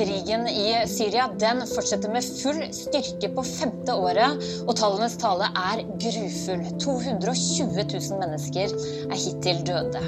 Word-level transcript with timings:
Krigen 0.00 0.48
i 0.48 0.86
Syria 0.88 1.26
den 1.40 1.58
fortsetter 1.68 2.08
med 2.08 2.24
full 2.24 2.60
styrke 2.72 3.28
på 3.36 3.42
femte 3.44 3.92
året, 3.92 4.38
og 4.64 4.72
tallenes 4.78 5.18
tale 5.20 5.50
er 5.52 5.82
grufull. 6.00 6.62
220 6.80 7.82
000 7.84 8.22
mennesker 8.22 8.72
er 8.72 9.18
hittil 9.20 9.58
døde. 9.68 10.00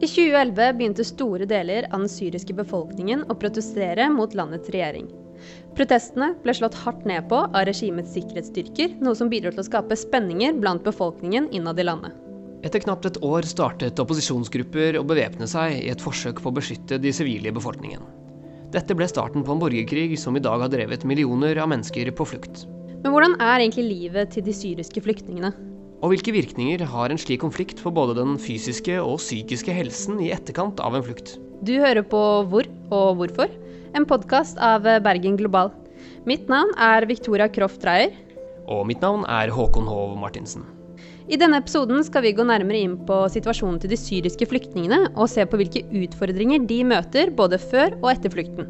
I 0.00 0.08
2011 0.08 0.72
begynte 0.80 1.06
store 1.06 1.46
deler 1.46 1.86
av 1.92 2.02
den 2.02 2.10
syriske 2.10 2.56
befolkningen 2.58 3.22
å 3.30 3.36
protestere 3.38 4.08
mot 4.10 4.34
landets 4.34 4.72
regjering. 4.74 5.06
Protestene 5.78 6.32
ble 6.42 6.56
slått 6.58 6.80
hardt 6.82 7.06
ned 7.06 7.30
på 7.30 7.44
av 7.44 7.62
regimets 7.68 8.16
sikkerhetsstyrker, 8.16 8.98
noe 8.98 9.14
som 9.14 9.30
bidro 9.30 9.54
til 9.54 9.62
å 9.62 9.68
skape 9.70 10.02
spenninger 10.02 10.58
blant 10.58 10.82
befolkningen 10.82 11.46
innad 11.54 11.78
i 11.78 11.86
landet. 11.86 12.18
Etter 12.60 12.82
knapt 12.84 13.06
et 13.08 13.16
år 13.24 13.46
startet 13.48 14.00
opposisjonsgrupper 14.02 14.98
å 15.00 15.04
bevæpne 15.08 15.46
seg 15.48 15.78
i 15.78 15.88
et 15.92 16.02
forsøk 16.02 16.42
på 16.44 16.50
å 16.50 16.56
beskytte 16.58 16.98
de 17.00 17.12
sivile 17.16 17.52
befolkningen. 17.56 18.02
Dette 18.70 18.94
ble 18.94 19.06
starten 19.08 19.42
på 19.46 19.54
en 19.54 19.62
borgerkrig 19.62 20.12
som 20.20 20.36
i 20.36 20.42
dag 20.44 20.60
har 20.60 20.70
drevet 20.70 21.06
millioner 21.08 21.56
av 21.58 21.70
mennesker 21.72 22.10
på 22.12 22.26
flukt. 22.28 22.66
Men 23.00 23.14
hvordan 23.14 23.38
er 23.40 23.62
egentlig 23.62 23.86
livet 23.88 24.34
til 24.34 24.44
de 24.44 24.52
syriske 24.54 25.00
flyktningene? 25.02 25.54
Og 26.04 26.12
hvilke 26.12 26.34
virkninger 26.36 26.84
har 26.92 27.12
en 27.12 27.20
slik 27.20 27.40
konflikt 27.42 27.80
på 27.80 27.92
både 27.96 28.18
den 28.18 28.36
fysiske 28.40 28.98
og 29.00 29.16
psykiske 29.22 29.72
helsen 29.74 30.20
i 30.20 30.28
etterkant 30.36 30.80
av 30.84 30.98
en 30.98 31.04
flukt? 31.06 31.38
Du 31.64 31.74
hører 31.80 32.04
på 32.04 32.20
Hvor 32.52 32.68
og 32.92 33.20
hvorfor, 33.20 33.52
en 33.96 34.08
podkast 34.08 34.60
av 34.60 34.84
Bergen 35.04 35.40
Global. 35.40 35.72
Mitt 36.28 36.44
navn 36.52 36.76
er 36.76 37.08
Victoria 37.08 37.48
Kroft 37.52 37.80
Dreyer. 37.84 38.12
Og 38.68 38.84
mitt 38.88 39.00
navn 39.04 39.24
er 39.28 39.52
Håkon 39.52 39.88
Hov 39.88 40.12
Martinsen. 40.20 40.68
I 41.30 41.36
denne 41.38 41.60
episoden 41.62 42.02
skal 42.02 42.24
vi 42.24 42.32
gå 42.34 42.42
nærmere 42.42 42.80
inn 42.82 42.96
på 43.06 43.16
situasjonen 43.30 43.78
til 43.78 43.92
de 43.92 43.98
syriske 44.00 44.48
flyktningene, 44.50 45.12
og 45.14 45.30
se 45.30 45.44
på 45.46 45.60
hvilke 45.60 45.84
utfordringer 46.02 46.64
de 46.66 46.80
møter 46.90 47.30
både 47.30 47.60
før 47.62 47.94
og 48.00 48.08
etter 48.10 48.34
flukten. 48.34 48.66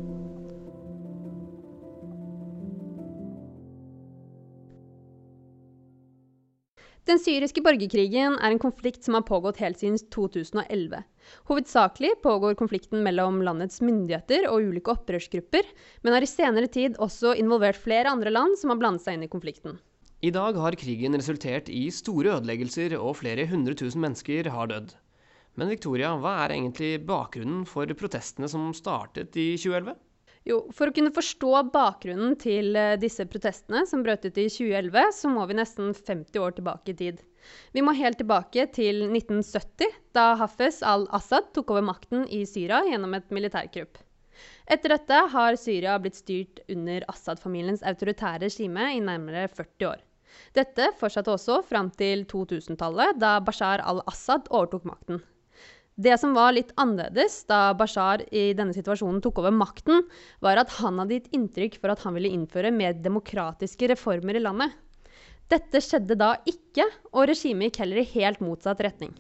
Den 7.08 7.18
syriske 7.18 7.64
borgerkrigen 7.64 8.36
er 8.36 8.52
en 8.52 8.60
konflikt 8.60 9.08
som 9.08 9.16
har 9.16 9.24
pågått 9.24 9.64
helt 9.64 9.80
siden 9.80 9.96
2011. 10.12 11.00
Hovedsakelig 11.48 12.12
pågår 12.22 12.60
konflikten 12.60 13.00
mellom 13.06 13.40
landets 13.42 13.80
myndigheter 13.80 14.44
og 14.52 14.68
ulike 14.68 14.92
opprørsgrupper, 14.92 15.64
men 16.04 16.12
har 16.12 16.28
i 16.28 16.28
senere 16.28 16.68
tid 16.68 17.00
også 17.00 17.32
involvert 17.40 17.80
flere 17.80 18.12
andre 18.12 18.30
land 18.36 18.60
som 18.60 18.74
har 18.74 18.84
blandet 18.84 19.08
seg 19.08 19.16
inn 19.16 19.24
i 19.24 19.32
konflikten. 19.32 19.80
I 20.20 20.28
dag 20.28 20.52
har 20.60 20.74
krigen 20.76 21.16
resultert 21.16 21.70
i 21.72 21.86
store 21.96 22.34
ødeleggelser, 22.34 22.92
og 23.00 23.14
flere 23.22 23.46
hundre 23.48 23.72
tusen 23.72 24.02
mennesker 24.04 24.50
har 24.52 24.68
dødd. 24.68 24.90
Men 25.56 25.70
Victoria, 25.72 26.10
hva 26.20 26.34
er 26.42 26.52
egentlig 26.58 26.90
bakgrunnen 27.08 27.62
for 27.64 27.88
protestene 27.96 28.50
som 28.52 28.66
startet 28.76 29.38
i 29.41 29.54
2011? 29.56 29.94
Jo, 30.44 30.58
For 30.76 30.91
å 30.91 30.94
kunne 30.96 31.12
forstå 31.16 31.62
bakgrunnen 31.72 32.36
til 32.41 32.76
eh, 32.76 32.98
disse 33.00 33.24
protestene 33.32 33.86
som 33.88 34.04
brøt 34.04 34.26
ut 34.26 34.36
i 34.36 34.44
2011, 34.52 35.08
så 35.22 35.32
må 35.32 35.46
vi 35.48 35.56
nesten 35.56 35.94
50 35.96 36.44
år 36.44 36.52
tilbake 36.58 36.92
i 36.92 36.98
tid. 37.00 37.24
Vi 37.72 37.84
må 37.84 37.96
helt 37.96 38.20
tilbake 38.20 38.68
til 38.76 39.06
1970, 39.06 39.96
da 40.16 40.34
Hafez 40.41 40.82
al-Assad 40.84 41.48
tok 41.56 41.72
over 41.72 41.88
makten 41.88 42.28
i 42.28 42.42
Syria 42.48 42.82
gjennom 42.88 43.16
et 43.16 43.32
militærkupp. 43.32 44.04
Etter 44.68 44.98
dette 44.98 45.24
har 45.32 45.56
Syria 45.60 45.96
blitt 46.00 46.20
styrt 46.20 46.60
under 46.68 47.08
Assad-familiens 47.08 47.84
autoritære 47.88 48.44
regime 48.44 48.92
i 48.98 49.02
nærmere 49.04 49.48
40 49.48 49.91
år. 49.94 50.06
Dette 50.56 50.90
fortsatte 51.00 51.32
også 51.34 51.60
fram 51.66 51.90
til 51.94 52.24
2000-tallet, 52.30 53.18
da 53.20 53.36
Bashar 53.44 53.82
al-Assad 53.84 54.50
overtok 54.50 54.86
makten. 54.88 55.22
Det 56.00 56.14
som 56.16 56.32
var 56.32 56.54
litt 56.56 56.70
annerledes 56.80 57.42
da 57.50 57.74
Bashar 57.76 58.22
i 58.32 58.50
denne 58.56 58.72
situasjonen 58.72 59.20
tok 59.24 59.42
over 59.42 59.52
makten, 59.52 60.06
var 60.40 60.60
at 60.62 60.72
han 60.78 61.00
hadde 61.02 61.19
gitt 61.19 61.34
inntrykk 61.36 61.76
for 61.82 61.92
at 61.92 62.04
han 62.06 62.16
ville 62.16 62.30
innføre 62.32 62.72
mer 62.72 62.94
demokratiske 62.96 63.90
reformer 63.92 64.38
i 64.38 64.44
landet. 64.46 64.72
Dette 65.50 65.82
skjedde 65.82 66.16
da 66.16 66.36
ikke, 66.48 66.86
og 67.10 67.26
regimet 67.28 67.69
gikk 67.69 67.82
heller 67.82 68.00
i 68.00 68.08
helt 68.14 68.40
motsatt 68.44 68.80
retning. 68.86 69.12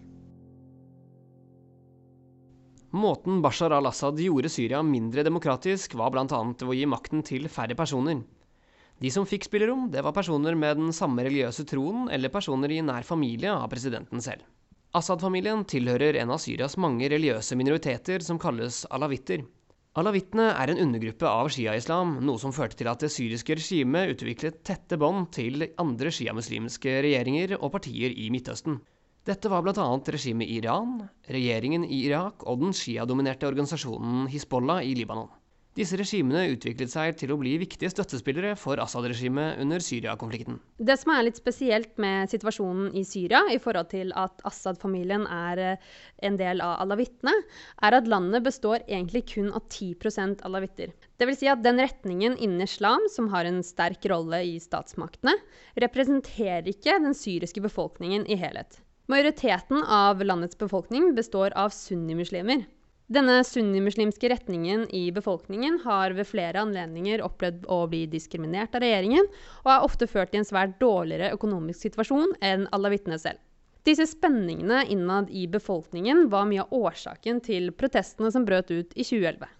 Måten 2.90 3.42
Bashar 3.42 3.74
al-Assad 3.74 4.18
gjorde 4.18 4.50
Syria 4.50 4.80
mindre 4.82 5.22
demokratisk, 5.26 5.92
var 5.98 6.10
bl.a. 6.14 6.24
ved 6.26 6.64
å 6.66 6.74
gi 6.74 6.86
makten 6.90 7.22
til 7.26 7.46
færre 7.52 7.76
personer. 7.78 8.24
De 9.00 9.08
som 9.08 9.24
fikk 9.24 9.46
spillerom, 9.48 9.86
det 9.88 10.02
var 10.04 10.12
personer 10.12 10.54
med 10.54 10.76
den 10.76 10.90
samme 10.92 11.24
religiøse 11.24 11.64
troen 11.68 12.10
eller 12.12 12.32
personer 12.32 12.72
i 12.74 12.82
nær 12.84 13.06
familie 13.08 13.52
av 13.54 13.70
presidenten 13.72 14.20
selv. 14.20 14.44
Assad-familien 14.92 15.62
tilhører 15.70 16.18
en 16.20 16.34
av 16.34 16.40
Syrias 16.42 16.76
mange 16.76 17.08
religiøse 17.08 17.56
minoriteter 17.56 18.20
som 18.26 18.40
kalles 18.42 18.82
alawitter. 18.92 19.46
Alawittene 19.98 20.50
er 20.52 20.70
en 20.70 20.82
undergruppe 20.84 21.26
av 21.26 21.48
shia-islam, 21.50 22.18
noe 22.26 22.38
som 22.42 22.52
førte 22.54 22.76
til 22.78 22.90
at 22.92 23.00
det 23.02 23.10
syriske 23.14 23.56
regimet 23.58 24.12
utviklet 24.12 24.60
tette 24.66 25.00
bånd 25.00 25.30
til 25.34 25.64
andre 25.80 26.12
sjiamuslimske 26.14 27.00
regjeringer 27.06 27.56
og 27.56 27.72
partier 27.78 28.12
i 28.12 28.28
Midtøsten. 28.34 28.82
Dette 29.26 29.50
var 29.52 29.64
bl.a. 29.64 29.88
regimet 30.12 30.46
i 30.48 30.60
Iran, 30.60 31.00
regjeringen 31.28 31.88
i 31.88 32.04
Irak 32.04 32.44
og 32.44 32.62
den 32.66 32.76
shia-dominerte 32.76 33.48
organisasjonen 33.48 34.28
Hizbollah 34.30 34.84
i 34.84 34.94
Libanon. 34.98 35.32
Disse 35.78 35.94
regimene 35.94 36.48
utviklet 36.50 36.90
seg 36.90 37.14
til 37.20 37.30
å 37.30 37.36
bli 37.38 37.52
viktige 37.60 37.92
støttespillere 37.92 38.56
for 38.58 38.80
Assad-regimet 38.82 39.60
under 39.62 39.78
Syria-konflikten. 39.78 40.56
Det 40.82 40.96
som 40.98 41.12
er 41.14 41.28
litt 41.28 41.38
spesielt 41.38 41.92
med 42.02 42.32
situasjonen 42.32 42.88
i 42.98 43.04
Syria, 43.06 43.44
i 43.54 43.60
forhold 43.62 43.92
til 43.92 44.10
at 44.18 44.42
Assad-familien 44.50 45.28
er 45.30 45.62
eh, 45.62 45.84
en 46.26 46.40
del 46.40 46.58
av 46.64 46.80
alawittene, 46.82 47.36
er 47.86 47.96
at 48.00 48.10
landet 48.10 48.42
består 48.48 48.82
egentlig 48.88 49.22
kun 49.30 49.52
av 49.54 49.68
10% 49.70 50.42
alawitter. 50.48 50.90
Dvs. 51.22 51.38
Si 51.44 51.52
at 51.52 51.62
den 51.62 51.78
retningen 51.78 52.34
innen 52.34 52.66
islam 52.66 53.06
som 53.14 53.30
har 53.30 53.46
en 53.46 53.62
sterk 53.62 54.10
rolle 54.10 54.42
i 54.50 54.58
statsmaktene, 54.58 55.36
representerer 55.78 56.66
ikke 56.74 56.98
den 56.98 57.14
syriske 57.14 57.62
befolkningen 57.62 58.26
i 58.26 58.40
helhet. 58.42 58.82
Majoriteten 59.10 59.86
av 59.86 60.18
landets 60.26 60.58
befolkning 60.58 61.12
består 61.14 61.54
av 61.58 61.70
sunnimuslimer. 61.74 62.66
Denne 63.10 63.44
sunnimuslimske 63.44 64.28
retningen 64.30 64.84
i 64.94 65.10
befolkningen 65.12 65.80
har 65.84 66.12
ved 66.14 66.28
flere 66.30 66.60
anledninger 66.62 67.24
opplevd 67.26 67.64
å 67.66 67.80
bli 67.90 68.04
diskriminert 68.06 68.76
av 68.78 68.84
regjeringen, 68.84 69.26
og 69.64 69.70
er 69.74 69.86
ofte 69.86 70.06
ført 70.06 70.36
i 70.36 70.38
en 70.38 70.46
svært 70.46 70.76
dårligere 70.78 71.32
økonomisk 71.34 71.88
situasjon 71.88 72.36
enn 72.38 72.68
alawittene 72.70 73.18
selv. 73.18 73.42
Disse 73.82 74.06
spenningene 74.06 74.84
innad 74.94 75.26
i 75.34 75.48
befolkningen 75.50 76.28
var 76.30 76.46
mye 76.46 76.62
av 76.62 76.70
årsaken 76.70 77.42
til 77.42 77.72
protestene 77.74 78.30
som 78.30 78.46
brøt 78.46 78.70
ut 78.70 78.94
i 78.94 79.02
2011. 79.02 79.50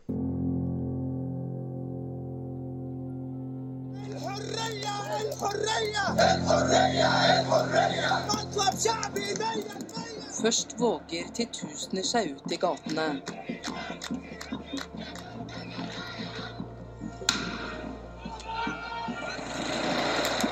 Først 10.42 10.76
våger 10.80 11.32
titusener 11.34 12.04
seg 12.04 12.36
ut 12.36 12.52
i 12.52 12.58
gatene. 12.62 13.08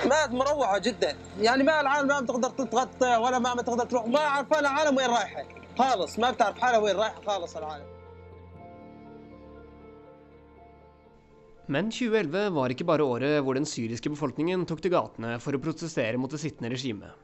مات 0.03 0.31
مروعه 0.31 0.79
جدا 0.79 1.15
يعني 1.39 1.63
ما 1.63 1.81
العالم 1.81 2.07
ما 2.07 2.19
بتقدر 2.19 2.49
تتغطى 2.49 3.15
ولا 3.15 3.39
ما 3.39 3.53
بتقدر 3.53 3.85
تروح 3.85 4.07
ما 4.07 4.19
عارفه 4.19 4.59
العالم 4.59 4.97
وين 4.97 5.09
رايحه 5.09 5.43
خالص 5.77 6.19
ما 6.19 6.31
بتعرف 6.31 6.59
حالها 6.59 6.79
وين 6.79 6.95
رايحه 6.95 7.21
خالص 7.21 7.57
العالم 7.57 7.93
Men 11.67 11.87
2011 11.89 12.49
var 12.51 12.69
ikke 12.69 12.83
bare 12.83 13.03
året 13.03 13.43
hvor 13.43 13.55
den 13.55 13.65
syriske 13.65 14.09
befolkningen 14.11 14.65
tok 14.67 14.81
til 14.83 14.91
gatene 14.91 15.37
for 15.39 15.55
å 15.55 15.61
protestere 15.63 16.19
mot 16.19 16.31
det 16.31 16.41
sittende 16.41 16.73
regimet. 16.73 17.15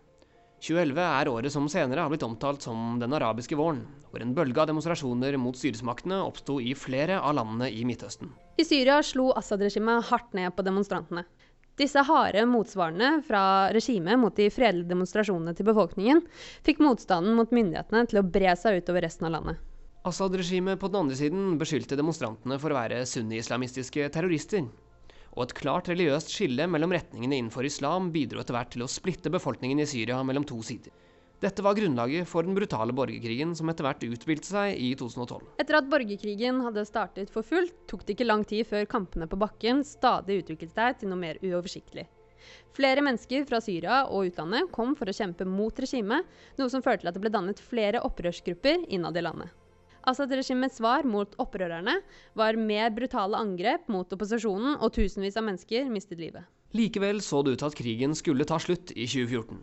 2011 0.63 1.01
er 1.03 1.29
året 1.29 1.53
som 1.53 1.67
senere 1.69 2.05
har 2.05 2.11
blitt 2.13 2.25
omtalt 2.25 2.65
som 2.65 2.99
den 3.01 3.13
arabiske 3.17 3.57
våren, 3.59 3.83
hvor 4.11 4.23
en 4.23 4.35
bølge 4.37 4.63
av 4.63 4.71
demonstrasjoner 4.71 5.37
mot 5.41 5.59
styresmaktene 5.59 6.23
oppsto 6.25 6.61
i 6.63 6.73
flere 6.79 7.19
av 7.21 7.35
landene 7.37 7.69
i 7.73 7.85
Midtøsten. 7.85 8.31
I 8.57 8.65
Syria 8.65 9.01
slo 9.05 9.33
Assad-regimet 9.37 10.07
hardt 10.09 10.33
ned 10.37 10.55
på 10.57 10.65
demonstrantene. 10.65 11.27
Disse 11.77 12.05
harde 12.07 12.45
motsvarene 12.47 13.19
fra 13.27 13.43
regimet 13.75 14.19
mot 14.23 14.37
de 14.39 14.47
fredelige 14.55 14.93
demonstrasjonene 14.93 15.57
til 15.59 15.67
befolkningen 15.67 16.23
fikk 16.65 16.81
motstanden 16.85 17.35
mot 17.35 17.51
myndighetene 17.51 18.05
til 18.09 18.21
å 18.21 18.27
bre 18.27 18.55
seg 18.57 18.79
utover 18.79 19.03
resten 19.09 19.27
av 19.27 19.35
landet. 19.35 19.59
Assad-regimet 20.07 20.79
på 20.79 20.89
den 20.93 21.01
andre 21.03 21.19
siden 21.19 21.59
beskyldte 21.59 21.99
demonstrantene 21.99 22.61
for 22.63 22.71
å 22.71 22.79
være 22.79 23.03
sunni-islamistiske 23.09 24.07
terrorister 24.15 24.69
og 25.35 25.47
et 25.47 25.57
klart 25.59 25.91
religiøst 25.91 26.31
skille 26.33 26.67
mellom 26.71 26.95
retningene 26.95 27.39
innenfor 27.41 27.67
islam 27.67 28.13
bidro 28.15 28.43
etter 28.43 28.57
hvert 28.57 28.73
til 28.75 28.87
å 28.87 28.91
splitte 28.91 29.33
befolkningen 29.35 29.83
i 29.83 29.89
Syria 29.89 30.21
mellom 30.27 30.47
to 30.49 30.61
sider. 30.67 30.95
Dette 31.45 31.61
var 31.67 31.75
grunnlaget 31.77 32.29
for 32.31 32.47
den 32.47 32.55
brutale 32.57 32.95
borgerkrigen 32.97 33.51
som 33.59 33.69
etter 33.69 33.85
hvert 33.85 34.05
utspilte 34.07 34.49
seg 34.49 34.79
i 34.81 34.95
2012. 34.97 35.43
Etter 35.61 35.77
at 35.77 35.89
borgerkrigen 35.93 36.63
hadde 36.65 36.87
startet 36.89 37.33
for 37.33 37.45
fullt, 37.45 37.75
tok 37.91 38.07
det 38.07 38.15
ikke 38.15 38.29
lang 38.29 38.47
tid 38.49 38.65
før 38.71 38.87
kampene 38.89 39.29
på 39.29 39.41
bakken 39.43 39.83
stadig 39.85 40.39
utviklet 40.41 40.73
seg 40.73 41.03
til 41.03 41.13
noe 41.13 41.21
mer 41.21 41.41
uoversiktlig. 41.43 42.07
Flere 42.77 43.05
mennesker 43.05 43.45
fra 43.49 43.61
Syria 43.65 44.05
og 44.07 44.31
utlandet 44.31 44.71
kom 44.73 44.95
for 44.97 45.11
å 45.11 45.17
kjempe 45.17 45.47
mot 45.49 45.77
regimet, 45.81 46.25
noe 46.57 46.73
som 46.73 46.85
førte 46.85 47.05
til 47.05 47.13
at 47.13 47.19
det 47.19 47.25
ble 47.27 47.35
dannet 47.35 47.61
flere 47.61 48.03
opprørsgrupper 48.07 48.87
innad 48.89 49.17
i 49.19 49.25
landet. 49.25 49.53
Assad-regimets 50.11 50.81
svar 50.81 51.07
mot 51.09 51.33
opprørerne 51.41 51.99
var 52.37 52.59
mer 52.61 52.91
brutale 52.95 53.39
angrep 53.41 53.89
mot 53.93 54.11
opposisjonen, 54.13 54.77
og 54.81 54.93
tusenvis 54.97 55.39
av 55.41 55.47
mennesker 55.49 55.89
mistet 55.93 56.21
livet. 56.21 56.45
Likevel 56.75 57.23
så 57.23 57.41
det 57.43 57.55
ut 57.55 57.63
til 57.63 57.71
at 57.71 57.79
krigen 57.79 58.17
skulle 58.19 58.47
ta 58.49 58.59
slutt 58.61 58.93
i 58.93 59.07
2014. 59.07 59.63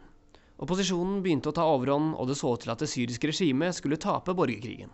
Opposisjonen 0.62 1.22
begynte 1.26 1.52
å 1.52 1.56
ta 1.58 1.66
overhånd, 1.68 2.16
og 2.16 2.30
det 2.30 2.38
så 2.40 2.54
ut 2.56 2.64
til 2.64 2.74
at 2.74 2.82
det 2.82 2.90
syriske 2.90 3.30
regimet 3.32 3.78
skulle 3.78 4.00
tape 4.02 4.34
borgerkrigen. 4.38 4.92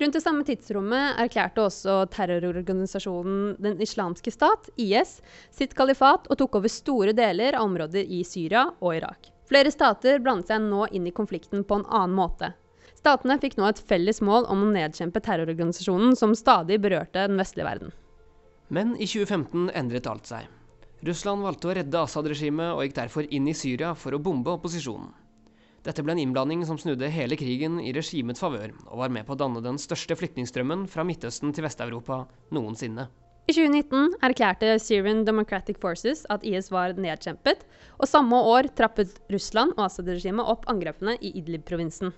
Rundt 0.00 0.16
det 0.16 0.22
samme 0.24 0.46
tidsrommet 0.48 1.18
erklærte 1.20 1.66
også 1.66 1.96
terrororganisasjonen 2.14 3.58
Den 3.60 3.82
islamske 3.84 4.32
stat, 4.32 4.70
IS, 4.80 5.18
sitt 5.52 5.74
kalifat 5.76 6.30
og 6.30 6.38
tok 6.40 6.56
over 6.56 6.72
store 6.72 7.12
deler 7.12 7.58
av 7.58 7.66
områder 7.68 8.08
i 8.08 8.22
Syria 8.24 8.70
og 8.78 8.94
Irak. 8.96 9.28
Flere 9.50 9.72
stater 9.74 10.22
blandet 10.24 10.48
seg 10.48 10.64
nå 10.64 10.86
inn 10.96 11.10
i 11.10 11.12
konflikten 11.12 11.66
på 11.68 11.80
en 11.82 11.88
annen 11.90 12.16
måte. 12.16 12.54
Statene 13.00 13.38
fikk 13.40 13.56
nå 13.56 13.64
et 13.64 13.78
felles 13.88 14.18
mål 14.20 14.44
om 14.52 14.66
å 14.66 14.70
nedkjempe 14.74 15.22
terrororganisasjonen 15.24 16.12
som 16.20 16.34
stadig 16.36 16.76
berørte 16.84 17.22
den 17.30 17.40
vestlige 17.40 17.64
verden. 17.64 17.94
Men 18.68 18.92
i 19.00 19.08
2015 19.08 19.70
endret 19.74 20.08
alt 20.10 20.28
seg. 20.28 20.50
Russland 21.08 21.40
valgte 21.46 21.70
å 21.70 21.76
redde 21.78 22.02
Assad-regimet 22.04 22.74
og 22.74 22.84
gikk 22.84 22.98
derfor 22.98 23.28
inn 23.32 23.48
i 23.48 23.56
Syria 23.56 23.94
for 23.96 24.12
å 24.12 24.20
bombe 24.20 24.52
opposisjonen. 24.52 25.14
Dette 25.80 26.04
ble 26.04 26.12
en 26.12 26.20
innblanding 26.20 26.66
som 26.68 26.76
snudde 26.76 27.08
hele 27.08 27.38
krigen 27.40 27.78
i 27.80 27.94
regimets 27.96 28.42
favør, 28.44 28.74
og 28.90 29.00
var 29.00 29.14
med 29.14 29.24
på 29.24 29.32
å 29.32 29.40
danne 29.40 29.62
den 29.64 29.80
største 29.80 30.12
flyktningstrømmen 30.20 30.84
fra 30.92 31.06
Midtøsten 31.08 31.56
til 31.56 31.64
Vest-Europa 31.64 32.26
noensinne. 32.52 33.08
I 33.48 33.54
2019 33.56 34.20
erklærte 34.28 34.74
Syrian 34.78 35.24
Democratic 35.24 35.80
Forces 35.80 36.26
at 36.28 36.44
IS 36.44 36.68
var 36.70 36.92
nedkjempet, 37.00 37.64
og 37.96 38.12
samme 38.12 38.44
år 38.52 38.68
trappet 38.76 39.16
Russland 39.32 39.72
og 39.78 39.86
Assad-regimet 39.88 40.52
opp 40.52 40.68
angrepene 40.68 41.16
i 41.24 41.32
Idlib-provinsen. 41.40 42.12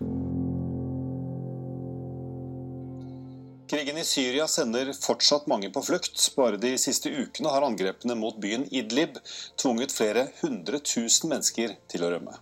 Krigen 3.72 3.96
i 3.96 4.02
Syria 4.04 4.44
sender 4.52 4.90
fortsatt 4.92 5.46
mange 5.48 5.70
på 5.72 5.80
flukt. 5.80 6.18
Bare 6.36 6.58
de 6.60 6.74
siste 6.76 7.08
ukene 7.08 7.48
har 7.48 7.64
angrepene 7.64 8.12
mot 8.20 8.36
byen 8.36 8.66
Idlib 8.68 9.16
tvunget 9.62 9.94
flere 9.96 10.26
hundre 10.42 10.76
tusen 10.84 11.32
mennesker 11.32 11.72
til 11.88 12.04
å 12.04 12.10
rømme. 12.12 12.36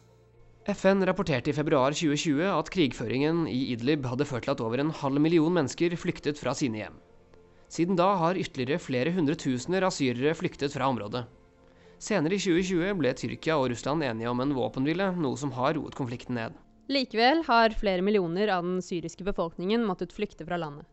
FN 0.75 1.07
rapporterte 1.07 1.53
i 1.53 1.55
februar 1.55 1.95
2020 1.95 2.51
at 2.51 2.73
krigføringen 2.75 3.45
i 3.47 3.61
Idlib 3.77 4.11
hadde 4.11 4.27
ført 4.27 4.49
til 4.49 4.57
at 4.57 4.65
over 4.67 4.83
en 4.83 4.91
halv 5.05 5.23
million 5.23 5.55
mennesker 5.55 5.95
flyktet 5.95 6.43
fra 6.43 6.51
sine 6.59 6.83
hjem. 6.83 6.99
Siden 7.71 7.95
da 8.03 8.11
har 8.19 8.35
ytterligere 8.35 8.83
flere 8.83 9.15
hundretusener 9.15 9.87
av 9.87 9.95
syrere 9.95 10.35
flyktet 10.35 10.75
fra 10.75 10.91
området. 10.91 11.29
Senere 12.03 12.35
i 12.35 12.43
2020 12.43 12.97
ble 12.99 13.15
Tyrkia 13.15 13.63
og 13.63 13.71
Russland 13.71 14.03
enige 14.03 14.35
om 14.35 14.43
en 14.43 14.59
våpenhvile, 14.59 15.13
noe 15.15 15.39
som 15.39 15.55
har 15.55 15.79
roet 15.79 15.95
konflikten 15.95 16.43
ned. 16.43 16.59
Likevel 16.91 17.47
har 17.47 17.79
flere 17.79 18.03
millioner 18.03 18.51
av 18.51 18.67
den 18.67 18.83
syriske 18.83 19.23
befolkningen 19.23 19.87
måttet 19.87 20.17
flykte 20.17 20.43
fra 20.43 20.59
landet. 20.59 20.91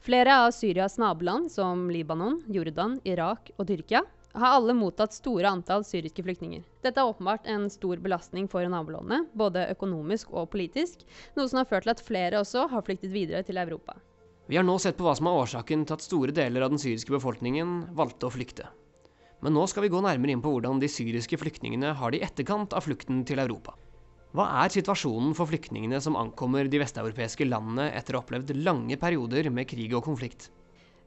Flere 0.00 0.38
av 0.46 0.50
Syrias 0.56 0.98
naboland, 0.98 1.50
som 1.52 1.90
Libanon, 1.90 2.40
Jordan, 2.48 3.00
Irak 3.04 3.50
og 3.56 3.66
Tyrkia, 3.68 4.02
har 4.32 4.54
alle 4.56 4.74
mottatt 4.76 5.14
store 5.14 5.48
antall 5.50 5.84
syriske 5.84 6.22
flyktninger. 6.22 6.62
Dette 6.84 7.02
er 7.02 7.10
åpenbart 7.10 7.48
en 7.50 7.66
stor 7.70 7.98
belastning 8.02 8.46
for 8.48 8.66
nabolandene, 8.70 9.26
både 9.34 9.66
økonomisk 9.74 10.30
og 10.32 10.50
politisk, 10.52 11.02
noe 11.36 11.50
som 11.50 11.60
har 11.60 11.68
ført 11.70 11.88
til 11.88 11.94
at 11.94 12.04
flere 12.04 12.40
også 12.40 12.68
har 12.70 12.86
flyktet 12.86 13.12
videre 13.14 13.42
til 13.46 13.58
Europa. 13.60 13.98
Vi 14.50 14.58
har 14.58 14.66
nå 14.66 14.78
sett 14.82 14.96
på 14.98 15.06
hva 15.06 15.14
som 15.18 15.28
er 15.30 15.42
årsaken 15.44 15.84
til 15.86 15.94
at 15.94 16.04
store 16.04 16.34
deler 16.34 16.64
av 16.64 16.72
den 16.72 16.80
syriske 16.82 17.12
befolkningen 17.14 17.92
valgte 17.98 18.26
å 18.26 18.34
flykte. 18.34 18.66
Men 19.40 19.54
nå 19.56 19.62
skal 19.70 19.86
vi 19.86 19.92
gå 19.92 20.00
nærmere 20.04 20.34
inn 20.34 20.42
på 20.44 20.52
hvordan 20.52 20.80
de 20.82 20.88
syriske 20.90 21.38
flyktningene 21.40 21.94
har 21.96 22.12
det 22.12 22.20
i 22.20 22.26
etterkant 22.26 22.74
av 22.76 22.84
flukten 22.84 23.22
til 23.28 23.40
Europa. 23.40 23.76
Hva 24.30 24.44
er 24.62 24.70
situasjonen 24.70 25.32
for 25.34 25.50
flyktningene 25.50 25.98
som 25.98 26.14
ankommer 26.14 26.68
de 26.70 26.78
vesteuropeiske 26.78 27.48
landene 27.48 27.88
etter 27.98 28.14
å 28.14 28.20
ha 28.20 28.22
opplevd 28.22 28.52
lange 28.62 28.94
perioder 29.00 29.48
med 29.50 29.66
krig 29.66 29.90
og 29.98 30.04
konflikt? 30.06 30.52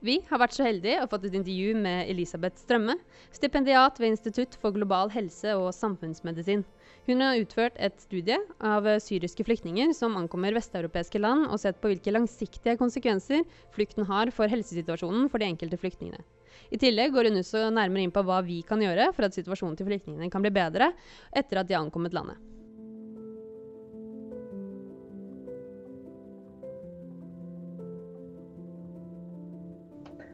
Vi 0.03 0.17
har 0.27 0.41
vært 0.41 0.57
så 0.57 0.65
heldige 0.65 0.99
å 0.99 1.07
fått 1.07 1.29
et 1.29 1.37
intervju 1.39 1.77
med 1.79 2.09
Elisabeth 2.11 2.59
Strømme, 2.59 2.97
stipendiat 3.31 4.01
ved 4.03 4.17
Institutt 4.17 4.57
for 4.59 4.75
global 4.75 5.07
helse 5.13 5.53
og 5.55 5.69
samfunnsmedisin. 5.71 6.65
Hun 7.07 7.23
har 7.23 7.39
utført 7.39 7.79
et 7.79 7.95
studie 8.03 8.35
av 8.59 8.89
syriske 8.99 9.47
flyktninger 9.47 9.95
som 9.95 10.19
ankommer 10.19 10.57
vesteuropeiske 10.59 11.23
land, 11.23 11.47
og 11.47 11.61
sett 11.63 11.79
på 11.79 11.93
hvilke 11.93 12.11
langsiktige 12.11 12.75
konsekvenser 12.81 13.47
flukten 13.71 14.03
har 14.11 14.35
for 14.35 14.51
helsesituasjonen 14.51 15.29
for 15.31 15.39
de 15.39 15.47
enkelte 15.47 15.79
flyktningene. 15.79 16.19
I 16.75 16.81
tillegg 16.81 17.15
går 17.15 17.31
hun 17.31 17.39
også 17.39 17.69
nærmere 17.71 18.03
inn 18.03 18.11
på 18.11 18.25
hva 18.27 18.43
vi 18.43 18.59
kan 18.67 18.83
gjøre 18.83 19.13
for 19.15 19.29
at 19.29 19.39
situasjonen 19.39 19.79
til 19.79 19.87
flyktningene 19.87 20.27
kan 20.33 20.43
bli 20.43 20.51
bedre 20.51 20.91
etter 21.31 21.63
at 21.63 21.71
de 21.71 21.79
har 21.79 21.85
ankommet 21.85 22.11
landet. 22.11 22.35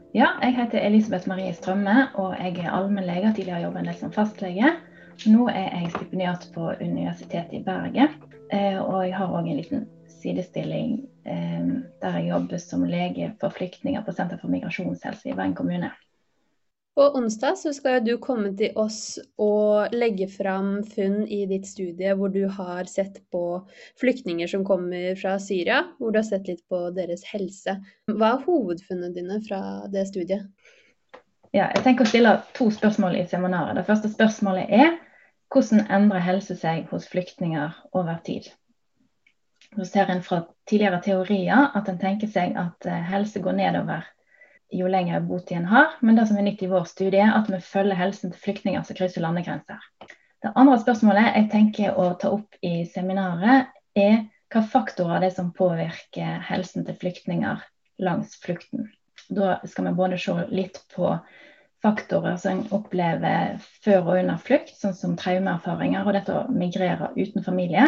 Ja, 0.10 0.28
jeg 0.42 0.56
heter 0.58 0.82
Elisabeth 0.82 1.28
Marie 1.30 1.54
Strømme, 1.54 2.08
og 2.18 2.32
jeg 2.34 2.64
er 2.64 2.72
allmennlege. 2.74 3.30
Tidligere 3.36 3.62
jobbet 3.68 3.84
en 3.84 3.90
del 3.92 3.98
som 4.00 4.14
fastlege. 4.14 4.72
Nå 5.30 5.44
er 5.52 5.68
jeg 5.68 5.92
stipendiat 5.94 6.48
på 6.56 6.72
Universitetet 6.82 7.54
i 7.60 7.62
Bergen. 7.62 8.16
Eh, 8.50 8.80
og 8.82 9.04
jeg 9.06 9.14
har 9.20 9.30
òg 9.30 9.46
en 9.46 9.60
liten 9.60 9.84
sidestilling 10.10 10.96
eh, 11.30 11.70
der 12.02 12.18
jeg 12.18 12.32
jobber 12.32 12.58
som 12.58 12.88
lege 12.90 13.30
for 13.38 13.54
flyktninger 13.54 14.02
på 14.02 14.16
Senter 14.18 14.42
for 14.42 14.50
migrasjonshelse 14.50 15.30
i 15.30 15.36
Bergen 15.38 15.54
kommune. 15.60 15.92
På 17.00 17.06
onsdag 17.16 17.58
så 17.58 17.72
skal 17.74 18.02
du 18.04 18.18
komme 18.20 18.50
til 18.60 18.74
oss 18.76 19.22
og 19.40 19.94
legge 19.96 20.26
fram 20.28 20.82
funn 20.84 21.22
i 21.32 21.46
ditt 21.48 21.70
studie 21.70 22.12
hvor 22.20 22.34
du 22.34 22.42
har 22.52 22.90
sett 22.92 23.22
på 23.32 23.44
flyktninger 24.02 24.52
som 24.52 24.66
kommer 24.68 25.16
fra 25.22 25.38
Syria, 25.40 25.78
hvor 25.96 26.12
du 26.12 26.20
har 26.20 26.28
sett 26.28 26.52
litt 26.52 26.60
på 26.68 26.82
deres 26.98 27.24
helse. 27.30 27.78
Hva 28.12 28.34
er 28.34 28.44
hovedfunnene 28.44 29.14
dine 29.16 29.40
fra 29.48 29.62
det 29.96 30.10
studiet? 30.12 30.44
Ja, 31.56 31.70
jeg 31.72 31.86
tenker 31.88 32.04
å 32.04 32.12
stille 32.12 32.36
to 32.60 32.68
spørsmål 32.82 33.16
i 33.22 33.24
seminaret. 33.32 33.80
Det 33.80 33.88
første 33.88 34.12
spørsmålet 34.12 34.68
er 34.68 35.00
hvordan 35.56 35.88
endrer 35.88 36.28
helse 36.28 36.60
seg 36.60 36.92
hos 36.92 37.08
flyktninger 37.08 37.80
over 37.96 38.20
tid? 38.28 38.52
Så 39.72 39.88
ser 39.88 40.12
en 40.12 40.28
fra 40.28 40.44
tidligere 40.68 41.00
teorier 41.08 41.72
at 41.80 41.88
en 41.88 42.04
tenker 42.04 42.28
seg 42.28 42.60
at 42.60 42.92
eh, 42.92 43.12
helse 43.16 43.40
går 43.40 43.62
nedover 43.64 44.04
jo 44.72 44.88
lenger 44.88 45.26
botid 45.26 45.58
en 45.58 45.66
har. 45.66 45.96
Men 46.00 46.16
det 46.16 46.28
som 46.30 46.38
er 46.38 46.46
nytt 46.48 46.64
i 46.64 46.70
vår 46.72 46.86
studie, 46.90 47.24
er 47.24 47.36
at 47.38 47.50
vi 47.52 47.60
følger 47.64 48.00
helsen 48.00 48.34
til 48.34 48.44
flyktninger 48.44 48.86
som 48.86 48.98
krysser 48.98 49.26
landegrenser. 49.26 49.82
Det 50.40 50.54
andre 50.56 50.78
spørsmålet 50.80 51.34
jeg 51.36 51.50
tenker 51.52 51.98
å 52.00 52.14
ta 52.20 52.32
opp 52.38 52.56
i 52.64 52.86
seminaret, 52.88 53.74
er 53.98 54.22
hva 54.54 54.64
faktorer 54.66 55.22
det 55.22 55.32
er 55.32 55.36
som 55.36 55.52
påvirker 55.54 56.40
helsen 56.48 56.86
til 56.88 56.98
flyktninger 57.02 57.62
langs 58.02 58.38
flukten. 58.42 58.88
Da 59.30 59.60
skal 59.68 59.90
vi 59.90 59.98
både 59.98 60.18
se 60.22 60.36
litt 60.50 60.80
på 60.96 61.12
faktorer 61.84 62.38
som 62.40 62.58
en 62.60 62.72
opplever 62.76 63.60
før 63.84 64.00
og 64.02 64.22
under 64.22 64.40
flukt, 64.44 64.74
sånn 64.80 64.96
som 64.96 65.18
traumeerfaringer 65.20 66.08
og 66.08 66.16
dette 66.16 66.36
å 66.36 66.48
migrere 66.52 67.12
uten 67.18 67.46
familie. 67.46 67.86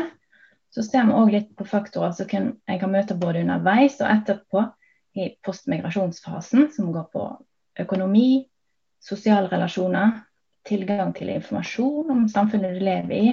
Så 0.72 0.84
ser 0.86 1.08
vi 1.08 1.16
òg 1.18 1.34
litt 1.34 1.50
på 1.60 1.68
faktorer 1.68 2.14
som 2.16 2.30
en 2.32 2.80
kan 2.80 2.94
møte 2.94 3.18
både 3.20 3.42
underveis 3.44 3.98
og 4.00 4.12
etterpå, 4.12 4.68
i 5.16 5.30
postmigrasjonsfasen, 5.44 6.70
som 6.76 6.92
går 6.96 7.08
på 7.14 7.28
økonomi, 7.80 8.48
sosiale 9.02 9.50
relasjoner, 9.52 10.22
tilgang 10.68 11.14
til 11.18 11.32
informasjon 11.34 12.12
om 12.14 12.28
samfunnet 12.30 12.78
du 12.78 12.86
lever 12.86 13.16
i, 13.18 13.32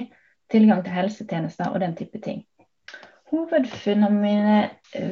tilgang 0.49 0.81
til 0.83 0.95
helsetjenester 0.97 1.69
og 1.69 1.83
den 1.83 1.95
type 1.97 2.21
ting. 2.23 2.43
Hovedfunnene 3.29 4.09
mine 4.09 4.61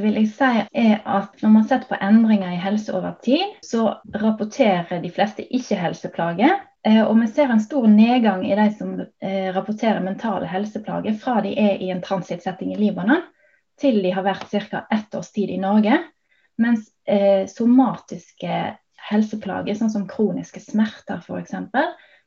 vil 0.01 0.15
jeg 0.17 0.29
si 0.33 0.47
er 0.81 1.03
at 1.05 1.35
når 1.43 1.51
man 1.53 1.67
setter 1.69 1.91
på 1.91 1.99
endringer 2.01 2.55
i 2.55 2.61
helse 2.61 2.95
over 2.97 3.13
tid, 3.23 3.43
så 3.61 3.91
rapporterer 4.17 5.03
de 5.03 5.11
fleste 5.13 5.45
ikke 5.53 5.77
helseplager. 5.77 6.55
Eh, 6.87 7.03
og 7.03 7.13
vi 7.21 7.27
ser 7.29 7.53
en 7.53 7.61
stor 7.61 7.85
nedgang 7.91 8.41
i 8.47 8.55
de 8.57 8.67
som 8.73 8.95
eh, 8.97 9.53
rapporterer 9.53 10.01
mentale 10.01 10.49
helseplager 10.49 11.17
fra 11.21 11.41
de 11.45 11.53
er 11.61 11.77
i 11.83 11.91
en 11.93 12.01
transittsetting 12.01 12.73
i 12.73 12.79
Libanon, 12.81 13.21
til 13.77 14.01
de 14.01 14.13
har 14.15 14.25
vært 14.25 14.49
ca. 14.49 14.87
ett 14.89 15.13
års 15.15 15.29
tid 15.35 15.53
i 15.53 15.61
Norge. 15.61 15.99
Mens 16.61 16.89
eh, 17.05 17.45
somatiske 17.49 18.77
helseplager, 19.07 19.77
sånn 19.77 19.93
som 19.93 20.07
kroniske 20.09 20.61
smerter 20.63 21.21
f.eks., 21.21 21.53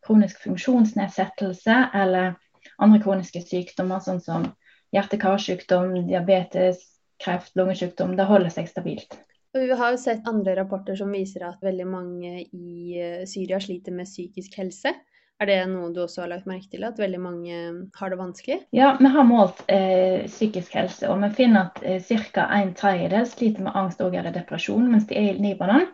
kronisk 0.07 0.41
funksjonsnedsettelse 0.45 1.77
eller 1.95 2.37
andre 2.81 3.01
kroniske 3.03 3.43
sykdommer, 3.45 4.01
sånn 4.05 4.23
som 4.25 4.47
hjerte-karsykdom, 4.95 5.93
diabetes, 6.09 6.81
kreft, 7.21 7.53
lungesykdom, 7.59 8.17
det 8.17 8.29
holder 8.29 8.55
seg 8.55 8.71
stabilt. 8.71 9.19
Og 9.51 9.67
vi 9.67 9.77
har 9.77 9.93
jo 9.93 9.99
sett 9.99 10.29
andre 10.31 10.55
rapporter 10.61 10.97
som 10.99 11.11
viser 11.13 11.45
at 11.49 11.63
veldig 11.65 11.87
mange 11.91 12.33
i 12.47 12.97
eh, 12.97 13.23
Syria 13.29 13.59
sliter 13.61 13.95
med 13.95 14.09
psykisk 14.09 14.55
helse. 14.61 14.95
Er 15.41 15.49
det 15.49 15.61
noe 15.71 15.89
du 15.97 16.03
også 16.03 16.27
har 16.27 16.33
lagt 16.35 16.49
merke 16.49 16.69
til, 16.69 16.83
at 16.85 16.99
veldig 17.01 17.21
mange 17.21 17.61
har 17.97 18.13
det 18.13 18.19
vanskelig? 18.21 18.59
Ja, 18.77 18.91
vi 19.01 19.09
har 19.09 19.25
målt 19.25 19.63
eh, 19.73 20.27
psykisk 20.29 20.75
helse, 20.77 21.09
og 21.09 21.23
vi 21.23 21.31
finner 21.39 21.71
at 21.71 21.81
eh, 21.81 22.03
ca. 22.35 22.45
en 22.59 22.75
tredjedel 22.77 23.25
sliter 23.29 23.65
med 23.65 23.79
angst 23.79 24.03
og 24.05 24.15
eller 24.15 24.35
depresjon 24.35 24.91
mens 24.91 25.09
de 25.09 25.17
er 25.17 25.31
i 25.31 25.39
Libanon. 25.41 25.89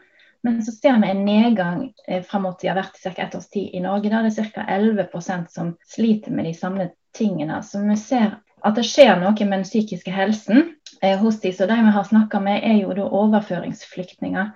Men 0.46 0.58
så 0.66 0.74
ser 0.74 0.98
vi 1.02 1.10
en 1.10 1.24
nedgang 1.26 1.92
eh, 2.08 2.24
fram 2.26 2.42
mot 2.46 2.58
de 2.60 2.72
har 2.72 2.78
vært 2.78 2.98
i 2.98 3.06
ca. 3.06 3.22
ett 3.22 3.38
års 3.38 3.48
tid 3.54 3.70
i 3.74 3.84
Norge. 3.84 4.10
Der 4.10 4.26
det 4.26 4.34
er 4.34 4.50
ca. 4.50 4.66
11% 4.66 5.46
som 5.54 5.76
sliter 5.94 6.34
med 6.34 6.50
de 6.50 6.54
samme 6.54 6.90
tingene. 7.14 7.62
Så 7.62 7.82
vi 7.86 7.96
ser 8.02 8.38
at 8.66 8.74
det 8.74 8.86
skjer 8.88 9.14
noe 9.20 9.34
med 9.46 9.60
den 9.60 9.66
psykiske 9.66 10.10
helsen 10.10 10.72
eh, 11.02 11.18
hos 11.22 11.40
de. 11.40 11.52
Så 11.54 11.70
de 11.70 11.78
vi 11.86 11.94
har 11.94 12.06
snakka 12.10 12.42
med, 12.42 12.66
er 12.66 12.80
jo 12.82 12.94
da 12.98 13.06
overføringsflyktninger 13.06 14.50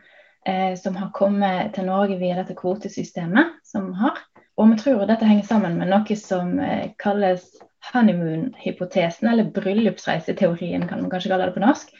eh, 0.47 0.75
som 0.79 0.99
har 0.99 1.15
kommet 1.15 1.75
til 1.75 1.87
Norge 1.87 2.19
via 2.19 2.39
dette 2.39 2.59
kvotesystemet 2.59 3.61
som 3.67 3.91
vi 3.93 4.03
har. 4.03 4.19
Og 4.61 4.69
vi 4.69 4.77
tror 4.77 5.07
dette 5.09 5.25
henger 5.25 5.47
sammen 5.49 5.79
med 5.81 5.89
noe 5.89 6.17
som 6.21 6.59
eh, 6.61 6.93
kalles 7.01 7.47
honeymoon-hypotesen, 7.95 9.31
eller 9.31 9.49
bryllupsreiseteorien, 9.57 10.85
kan 10.89 11.01
man 11.01 11.13
kanskje 11.13 11.31
kalle 11.33 11.47
det 11.49 11.57
på 11.57 11.63
norsk. 11.65 11.95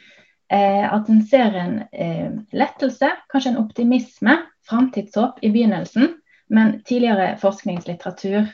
Eh, 0.53 0.85
at 0.85 1.09
en 1.09 1.23
ser 1.25 1.57
en 1.57 1.79
eh, 1.89 2.29
lettelse, 2.53 3.09
kanskje 3.33 3.55
en 3.55 3.61
optimisme, 3.63 4.35
framtidshåp 4.69 5.41
i 5.41 5.49
begynnelsen. 5.49 6.13
Men 6.51 6.81
tidligere 6.83 7.37
forskningslitteratur 7.41 8.51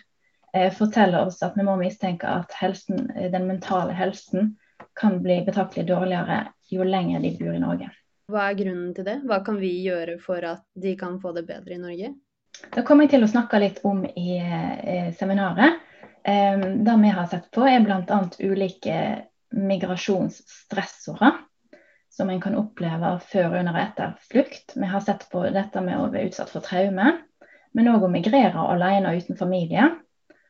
forteller 0.78 1.26
oss 1.28 1.42
at 1.44 1.58
vi 1.58 1.64
må 1.66 1.74
mistenke 1.78 2.30
at 2.30 2.54
helsen, 2.58 3.10
den 3.34 3.48
mentale 3.50 3.94
helsen 3.94 4.54
kan 4.98 5.18
bli 5.22 5.40
betraktelig 5.46 5.88
dårligere 5.90 6.38
jo 6.72 6.86
lenger 6.88 7.26
de 7.26 7.34
bor 7.42 7.58
i 7.58 7.62
Norge. 7.62 7.90
Hva 8.32 8.46
er 8.52 8.58
grunnen 8.60 8.94
til 8.96 9.06
det? 9.10 9.18
Hva 9.28 9.42
kan 9.46 9.58
vi 9.60 9.74
gjøre 9.84 10.18
for 10.24 10.46
at 10.46 10.64
de 10.78 10.94
kan 11.00 11.18
få 11.22 11.34
det 11.36 11.48
bedre 11.50 11.76
i 11.76 11.82
Norge? 11.82 12.14
Det 12.74 12.84
kommer 12.86 13.06
jeg 13.06 13.16
til 13.16 13.26
å 13.26 13.32
snakke 13.32 13.60
litt 13.62 13.82
om 13.88 14.04
i 14.08 14.38
eh, 14.40 15.10
seminaret. 15.18 15.82
Eh, 16.24 16.58
det 16.60 16.96
vi 17.02 17.12
har 17.14 17.28
sett 17.32 17.52
på, 17.54 17.66
er 17.68 17.84
bl.a. 17.86 18.22
ulike 18.42 19.02
migrasjonsstressorer 19.58 21.44
som 22.18 22.30
en 22.30 22.42
kan 22.42 22.56
oppleve 22.58 23.12
før, 23.30 23.60
under 23.60 23.76
og 23.76 23.84
etter 23.84 24.16
flukt. 24.32 24.74
Vi 24.76 24.90
har 24.90 25.04
sett 25.06 25.28
på 25.32 25.44
dette 25.54 25.84
med 25.86 26.00
å 26.00 26.10
være 26.10 26.32
utsatt 26.32 26.50
for 26.50 26.66
traume, 26.66 27.12
men 27.78 27.90
òg 27.92 28.08
å 28.08 28.10
migrere 28.10 28.64
alene 28.74 29.12
og 29.12 29.22
uten 29.22 29.38
familie. 29.38 29.92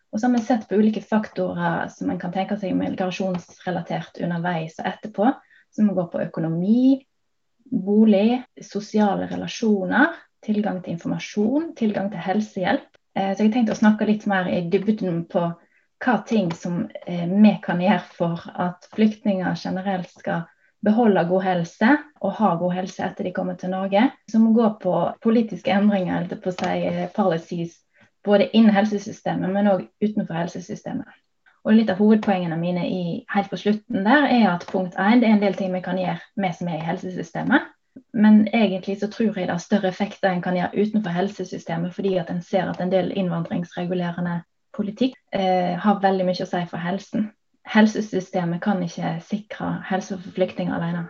Og 0.08 0.22
så 0.22 0.30
har 0.30 0.38
vi 0.38 0.46
sett 0.48 0.64
på 0.70 0.80
ulike 0.80 1.04
faktorer 1.04 1.90
som 1.92 2.14
en 2.14 2.22
kan 2.22 2.32
tenke 2.32 2.56
seg 2.62 2.78
migrasjonsrelatert 2.80 4.22
underveis 4.24 4.80
og 4.80 4.88
etterpå, 4.94 5.34
som 5.76 5.92
går 5.92 6.08
på 6.14 6.24
økonomi, 6.24 7.02
bolig, 7.68 8.40
sosiale 8.64 9.28
relasjoner, 9.28 10.16
tilgang 10.48 10.82
til 10.84 10.96
informasjon, 10.96 11.74
tilgang 11.78 12.10
til 12.14 12.24
helsehjelp. 12.24 12.90
Eh, 13.18 13.34
så 13.36 13.46
jeg 13.46 13.54
tenkte 13.54 13.76
å 13.76 13.82
snakke 13.82 14.08
litt 14.10 14.28
mer 14.30 14.50
i 14.52 14.64
dybden 14.72 15.26
på 15.32 15.48
hva 16.04 16.20
ting 16.30 16.52
som 16.54 16.86
eh, 17.06 17.26
vi 17.28 17.54
kan 17.64 17.82
gjøre 17.82 18.06
for 18.18 18.46
at 18.54 18.88
flyktninger 18.96 19.58
generelt 19.58 20.12
skal 20.14 20.46
beholde 20.86 21.26
god 21.30 21.44
helse 21.44 21.90
og 22.22 22.36
ha 22.38 22.54
god 22.60 22.76
helse 22.78 23.04
etter 23.06 23.26
de 23.26 23.34
kommer 23.34 23.58
til 23.58 23.74
Norge. 23.74 24.08
Som 24.32 24.52
går 24.54 24.78
på 24.82 24.96
politiske 25.24 25.74
endringer, 25.74 26.24
eller 26.24 26.42
på 26.42 26.54
å 26.54 26.58
si 26.58 26.74
eh, 26.90 27.08
policies, 27.16 27.80
både 28.26 28.50
innen 28.54 28.76
helsesystemet, 28.76 29.52
men 29.54 29.72
òg 29.72 29.88
utenfor 30.04 30.38
helsesystemet. 30.38 31.08
Og 31.68 31.76
litt 31.76 31.90
av 31.92 32.00
hovedpoengene 32.00 32.56
mine 32.60 32.86
i, 32.88 33.02
helt 33.34 33.50
på 33.52 33.60
slutten 33.60 34.06
der 34.06 34.30
er 34.32 34.46
at 34.54 34.68
punkt 34.70 34.96
én, 34.96 35.20
det 35.20 35.28
er 35.28 35.36
en 35.36 35.42
del 35.42 35.58
ting 35.58 35.74
vi 35.74 35.84
kan 35.84 36.00
gjøre 36.00 36.22
med 36.40 36.56
som 36.56 36.70
er 36.72 36.80
i 36.80 36.88
helsesystemet. 36.88 37.66
Men 38.14 38.46
egentlig 38.54 39.00
så 39.02 39.10
tror 39.12 39.38
jeg 39.38 39.48
det 39.48 39.56
har 39.56 39.64
større 39.64 39.92
effekter 39.92 40.30
en 40.30 40.44
kan 40.46 40.58
gjøre 40.58 40.86
utenfor 40.86 41.16
helsesystemet, 41.16 41.96
fordi 41.96 42.16
at 42.22 42.30
en 42.34 42.42
ser 42.42 42.70
at 42.70 42.82
en 42.82 42.94
del 42.94 43.12
innvandringsregulerende 43.18 44.42
politikk 44.78 45.18
eh, 45.34 45.76
har 45.80 46.02
veldig 46.04 46.28
mye 46.28 46.46
å 46.46 46.50
si 46.50 46.64
for 46.70 46.82
helsen. 46.82 47.32
Helsesystemet 47.68 48.62
kan 48.64 48.84
ikke 48.84 49.18
sikre 49.28 49.78
helse 49.90 50.16
for 50.16 50.36
flyktninger 50.38 50.76
alene. 50.78 51.08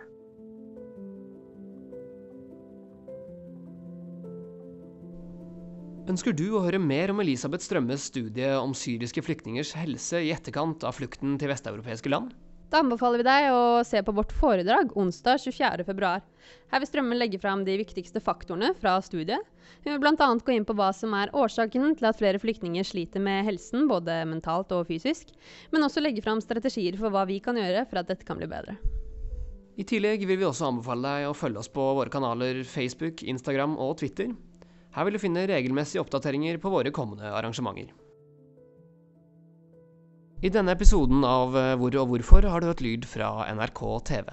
Ønsker 6.08 6.32
du 6.32 6.46
å 6.56 6.62
høre 6.64 6.80
mer 6.80 7.12
om 7.12 7.20
Elisabeth 7.20 7.66
Strømmes 7.66 8.06
studie 8.08 8.54
om 8.56 8.72
syriske 8.72 9.20
flyktningers 9.20 9.74
helse 9.76 10.22
i 10.24 10.30
etterkant 10.32 10.86
av 10.88 10.96
flukten 10.96 11.36
til 11.36 11.52
vesteuropeiske 11.52 12.08
land? 12.08 12.32
Da 12.68 12.82
anbefaler 12.82 13.22
vi 13.22 13.24
deg 13.24 13.46
å 13.48 13.60
se 13.86 14.00
på 14.04 14.12
vårt 14.12 14.32
foredrag 14.36 14.90
onsdag 15.00 15.40
24.2. 15.40 16.08
Her 16.68 16.82
vil 16.82 16.88
Strømmen 16.90 17.16
legge 17.16 17.40
fram 17.40 17.62
de 17.64 17.78
viktigste 17.80 18.20
faktorene 18.20 18.74
fra 18.76 18.98
studiet. 19.00 19.40
Hun 19.86 19.94
vil 19.94 20.00
bl.a. 20.02 20.26
gå 20.44 20.52
inn 20.52 20.66
på 20.68 20.76
hva 20.76 20.90
som 20.92 21.14
er 21.16 21.32
årsaken 21.32 21.94
til 21.96 22.08
at 22.10 22.18
flere 22.20 22.40
flyktninger 22.42 22.84
sliter 22.84 23.24
med 23.24 23.46
helsen, 23.48 23.86
både 23.88 24.18
mentalt 24.28 24.74
og 24.76 24.84
fysisk, 24.90 25.32
men 25.72 25.86
også 25.86 26.02
legge 26.04 26.24
fram 26.24 26.42
strategier 26.44 26.98
for 27.00 27.14
hva 27.14 27.24
vi 27.30 27.38
kan 27.40 27.56
gjøre 27.56 27.86
for 27.88 28.02
at 28.02 28.10
dette 28.12 28.28
kan 28.28 28.40
bli 28.40 28.50
bedre. 28.50 28.76
I 29.78 29.86
tillegg 29.88 30.26
vil 30.28 30.40
vi 30.40 30.48
også 30.48 30.68
anbefale 30.68 31.06
deg 31.06 31.30
å 31.30 31.36
følge 31.38 31.62
oss 31.62 31.72
på 31.72 31.86
våre 31.96 32.12
kanaler 32.12 32.60
Facebook, 32.68 33.22
Instagram 33.22 33.78
og 33.80 33.96
Twitter. 34.02 34.34
Her 34.92 35.08
vil 35.08 35.16
du 35.16 35.22
finne 35.22 35.46
regelmessige 35.48 36.02
oppdateringer 36.04 36.60
på 36.60 36.72
våre 36.74 36.92
kommende 36.92 37.32
arrangementer. 37.32 37.94
I 40.38 40.50
denne 40.54 40.70
episoden 40.70 41.24
av 41.26 41.56
Hvor 41.80 41.96
og 41.98 42.12
hvorfor 42.12 42.46
har 42.46 42.62
du 42.62 42.68
hørt 42.70 42.82
lyd 42.84 43.06
fra 43.10 43.48
NRK 43.50 43.80
TV. 44.06 44.28